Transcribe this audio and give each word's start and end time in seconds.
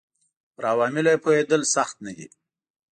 پر 0.55 0.63
عواملو 0.71 1.09
یې 1.13 1.21
پوهېدل 1.23 1.61
سخت 1.75 1.95
نه 2.05 2.11
دي 2.17 2.27